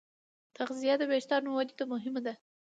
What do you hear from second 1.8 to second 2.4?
مهمه ده.